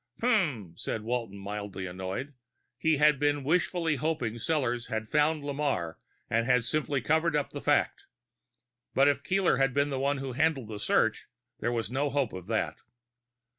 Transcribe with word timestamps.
"Hmm." 0.19 0.71
Walton 0.87 1.37
was 1.37 1.45
mildly 1.45 1.85
annoyed; 1.85 2.33
he 2.79 2.97
had 2.97 3.19
been 3.19 3.43
wishfully 3.43 3.97
hoping 3.97 4.39
Sellors 4.39 4.87
had 4.87 5.07
found 5.07 5.43
Lamarre 5.43 5.99
and 6.27 6.47
had 6.47 6.63
simply 6.65 7.01
covered 7.01 7.35
up 7.35 7.51
the 7.51 7.61
fact. 7.61 8.05
But 8.95 9.07
if 9.07 9.21
Keeler 9.21 9.57
had 9.57 9.75
been 9.75 9.91
the 9.91 9.99
one 9.99 10.17
who 10.17 10.31
handled 10.31 10.69
the 10.69 10.79
search, 10.79 11.27
there 11.59 11.71
was 11.71 11.91
no 11.91 12.09
hope 12.09 12.33
of 12.33 12.47
that. 12.47 12.79